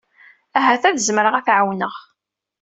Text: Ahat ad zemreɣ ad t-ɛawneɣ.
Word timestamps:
Ahat 0.57 0.83
ad 0.85 0.97
zemreɣ 1.07 1.35
ad 1.35 1.45
t-ɛawneɣ. 1.45 1.93